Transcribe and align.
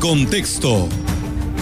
contexto. 0.00 0.88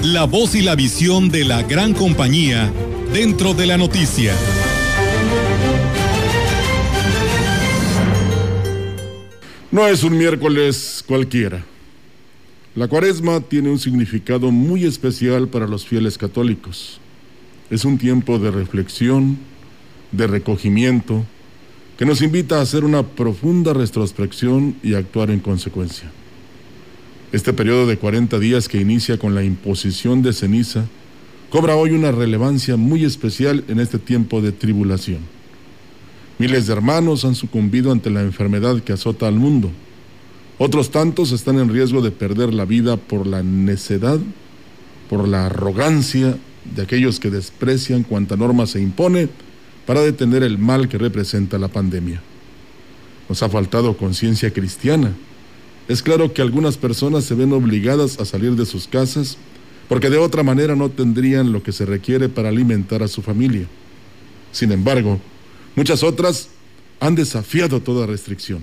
La 0.05 0.25
voz 0.25 0.55
y 0.55 0.63
la 0.63 0.77
visión 0.77 1.29
de 1.29 1.45
la 1.45 1.65
gran 1.65 1.93
compañía 1.93 2.73
dentro 3.13 3.53
de 3.53 3.67
la 3.67 3.77
noticia. 3.77 4.33
No 9.73 9.89
es 9.89 10.05
un 10.05 10.17
miércoles 10.17 11.05
cualquiera. 11.05 11.65
La 12.77 12.87
cuaresma 12.87 13.41
tiene 13.41 13.71
un 13.71 13.81
significado 13.81 14.53
muy 14.53 14.85
especial 14.85 15.49
para 15.49 15.67
los 15.67 15.85
fieles 15.85 16.17
católicos. 16.17 17.01
Es 17.71 17.85
un 17.85 17.99
tiempo 17.99 18.39
de 18.39 18.53
reflexión, 18.53 19.37
de 20.13 20.29
recogimiento, 20.29 21.25
que 21.99 22.07
nos 22.07 22.23
invita 22.23 22.59
a 22.59 22.63
hacer 22.63 22.85
una 22.85 23.03
profunda 23.03 23.75
retrospección 23.75 24.77
y 24.85 24.95
actuar 24.95 25.33
en 25.33 25.41
consecuencia. 25.41 26.13
Este 27.31 27.53
periodo 27.53 27.87
de 27.87 27.99
40 27.99 28.39
días 28.39 28.69
que 28.69 28.81
inicia 28.81 29.19
con 29.19 29.35
la 29.35 29.45
imposición 29.45 30.23
de 30.23 30.33
ceniza 30.33 30.87
cobra 31.51 31.77
hoy 31.77 31.91
una 31.91 32.11
relevancia 32.11 32.79
muy 32.79 33.05
especial 33.05 33.65
en 33.69 33.81
este 33.81 33.99
tiempo 33.99 34.41
de 34.41 34.53
tribulación. 34.53 35.19
Miles 36.39 36.67
de 36.67 36.73
hermanos 36.73 37.27
han 37.27 37.35
sucumbido 37.35 37.93
ante 37.93 38.09
la 38.09 38.23
enfermedad 38.23 38.81
que 38.81 38.95
azota 38.95 39.29
al 39.29 39.35
mundo. 39.35 39.71
Otros 40.57 40.91
tantos 40.91 41.33
están 41.33 41.59
en 41.59 41.69
riesgo 41.69 42.01
de 42.01 42.13
perder 42.13 42.55
la 42.55 42.65
vida 42.65 42.97
por 42.97 43.27
la 43.27 43.43
necedad, 43.43 44.19
por 45.11 45.29
la 45.29 45.47
arrogancia 45.47 46.39
de 46.65 46.83
aquellos 46.83 47.21
que 47.21 47.31
desprecian 47.31 48.05
cuanta 48.05 48.37
norma 48.37 48.67
se 48.67 48.81
impone 48.81 49.29
para 49.85 50.01
detener 50.01 50.43
el 50.43 50.57
mal 50.57 50.89
que 50.89 50.97
representa 50.97 51.59
la 51.59 51.69
pandemia. 51.69 52.23
Nos 53.29 53.43
ha 53.43 53.51
faltado 53.51 53.99
conciencia 53.99 54.51
cristiana. 54.51 55.13
Es 55.89 56.03
claro 56.03 56.35
que 56.35 56.43
algunas 56.43 56.77
personas 56.77 57.25
se 57.25 57.35
ven 57.35 57.53
obligadas 57.53 58.21
a 58.21 58.27
salir 58.27 58.53
de 58.53 58.67
sus 58.67 58.87
casas 58.87 59.39
porque 59.89 60.11
de 60.11 60.19
otra 60.19 60.43
manera 60.43 60.77
no 60.77 60.91
tendrían 60.91 61.51
lo 61.51 61.63
que 61.63 61.73
se 61.73 61.87
requiere 61.87 62.29
para 62.29 62.51
alimentar 62.51 63.03
a 63.03 63.09
su 63.09 63.23
familia. 63.23 63.67
Sin 64.53 64.71
embargo, 64.71 65.19
muchas 65.75 66.03
otras 66.03 66.51
han 67.01 67.15
desafiado 67.15 67.81
toda 67.81 68.07
restricción. 68.07 68.61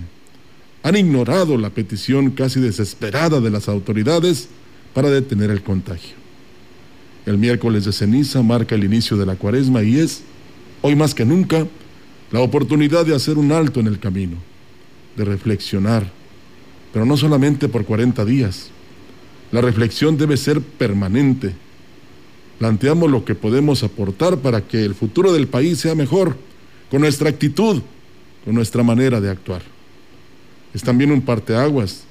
Han 0.84 0.96
ignorado 0.96 1.58
la 1.58 1.72
petición 1.72 2.30
casi 2.30 2.60
desesperada 2.60 3.42
de 3.42 3.50
las 3.50 3.68
autoridades 3.70 4.50
para 4.94 5.10
detener 5.10 5.50
el 5.50 5.64
contagio. 5.64 6.14
El 7.26 7.40
miércoles 7.40 7.86
de 7.86 7.92
ceniza 7.92 8.44
marca 8.44 8.76
el 8.76 8.84
inicio 8.84 9.18
de 9.18 9.26
la 9.26 9.36
cuaresma 9.36 9.82
y 9.82 9.98
es 9.98 10.22
hoy 10.84 10.96
más 10.96 11.16
que 11.16 11.26
nunca, 11.26 11.66
la 12.32 12.42
oportunidad 12.42 13.04
de 13.04 13.16
hacer 13.16 13.40
un 13.40 13.52
alto 13.52 13.80
en 13.80 13.88
el 13.88 13.98
camino, 13.98 14.38
de 15.18 15.26
reflexionar, 15.26 16.12
pero 16.96 17.06
no 17.06 17.18
solamente 17.18 17.68
por 17.68 17.84
40 17.84 18.24
días. 18.24 18.70
La 19.52 19.60
reflexión 19.60 20.16
debe 20.16 20.38
ser 20.38 20.62
permanente. 20.62 21.52
Planteamos 22.58 23.12
lo 23.12 23.26
que 23.26 23.36
podemos 23.36 23.84
aportar 23.84 24.38
para 24.38 24.62
que 24.62 24.86
el 24.86 24.96
futuro 24.96 25.34
del 25.34 25.50
país 25.50 25.78
sea 25.78 25.94
mejor, 25.94 26.38
con 26.90 27.02
nuestra 27.02 27.30
actitud, 27.30 27.82
con 28.46 28.56
nuestra 28.56 28.82
manera 28.82 29.20
de 29.20 29.30
actuar. 29.30 29.62
Es 30.74 30.84
también 30.84 31.12
un 31.12 31.20
parteaguas, 31.20 32.06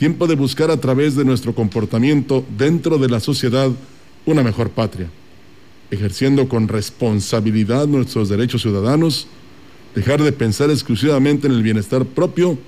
tiempo 0.00 0.26
de 0.26 0.34
buscar 0.34 0.68
a 0.72 0.80
través 0.80 1.14
de 1.14 1.24
nuestro 1.24 1.54
comportamiento 1.54 2.44
dentro 2.58 2.98
de 2.98 3.10
la 3.10 3.20
sociedad 3.20 3.70
una 4.26 4.42
mejor 4.42 4.70
patria 4.70 5.08
ejerciendo 5.92 6.48
con 6.48 6.66
responsabilidad 6.66 7.86
nuestros 7.86 8.28
derechos 8.28 8.62
ciudadanos, 8.62 9.28
dejar 9.94 10.20
de 10.20 10.32
pensar 10.32 10.70
exclusivamente 10.70 11.46
en 11.46 11.52
el 11.52 11.62
bienestar 11.62 12.04
propio 12.04 12.58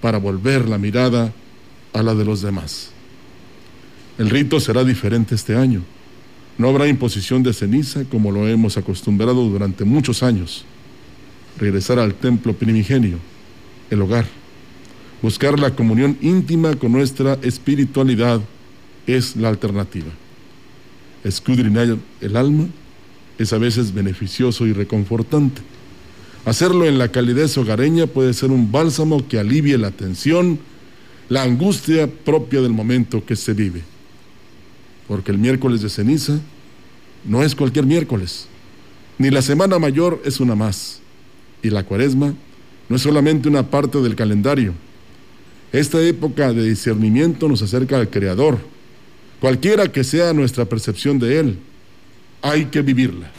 para 0.00 0.18
volver 0.18 0.68
la 0.68 0.78
mirada 0.78 1.32
a 1.92 2.02
la 2.02 2.14
de 2.14 2.24
los 2.24 2.42
demás. 2.42 2.90
El 4.18 4.30
rito 4.30 4.60
será 4.60 4.84
diferente 4.84 5.34
este 5.34 5.56
año. 5.56 5.82
No 6.56 6.68
habrá 6.68 6.88
imposición 6.88 7.42
de 7.42 7.52
ceniza 7.52 8.04
como 8.04 8.32
lo 8.32 8.48
hemos 8.48 8.76
acostumbrado 8.76 9.48
durante 9.48 9.84
muchos 9.84 10.22
años. 10.22 10.64
Regresar 11.58 11.98
al 11.98 12.14
templo 12.14 12.52
primigenio, 12.52 13.18
el 13.90 14.02
hogar. 14.02 14.26
Buscar 15.22 15.58
la 15.58 15.74
comunión 15.74 16.16
íntima 16.20 16.74
con 16.74 16.92
nuestra 16.92 17.38
espiritualidad 17.42 18.40
es 19.06 19.36
la 19.36 19.48
alternativa 19.48 20.10
escudriñar 21.24 21.96
el 22.20 22.36
alma 22.36 22.66
es 23.38 23.52
a 23.52 23.58
veces 23.58 23.94
beneficioso 23.94 24.66
y 24.66 24.72
reconfortante. 24.72 25.62
Hacerlo 26.48 26.86
en 26.86 26.96
la 26.96 27.08
calidez 27.08 27.58
hogareña 27.58 28.06
puede 28.06 28.32
ser 28.32 28.50
un 28.50 28.72
bálsamo 28.72 29.28
que 29.28 29.38
alivie 29.38 29.76
la 29.76 29.90
tensión, 29.90 30.58
la 31.28 31.42
angustia 31.42 32.06
propia 32.06 32.62
del 32.62 32.72
momento 32.72 33.22
que 33.26 33.36
se 33.36 33.52
vive. 33.52 33.82
Porque 35.06 35.30
el 35.30 35.36
miércoles 35.36 35.82
de 35.82 35.90
ceniza 35.90 36.40
no 37.26 37.42
es 37.42 37.54
cualquier 37.54 37.84
miércoles, 37.84 38.46
ni 39.18 39.28
la 39.28 39.42
semana 39.42 39.78
mayor 39.78 40.22
es 40.24 40.40
una 40.40 40.54
más, 40.54 41.00
y 41.62 41.68
la 41.68 41.84
cuaresma 41.84 42.32
no 42.88 42.96
es 42.96 43.02
solamente 43.02 43.46
una 43.48 43.68
parte 43.68 44.00
del 44.00 44.16
calendario. 44.16 44.72
Esta 45.70 46.00
época 46.00 46.54
de 46.54 46.62
discernimiento 46.62 47.46
nos 47.46 47.60
acerca 47.60 47.98
al 47.98 48.08
Creador, 48.08 48.58
Cualquiera 49.40 49.92
que 49.92 50.02
sea 50.02 50.32
nuestra 50.32 50.64
percepción 50.64 51.18
de 51.18 51.38
Él, 51.38 51.58
hay 52.42 52.64
que 52.64 52.82
vivirla. 52.82 53.30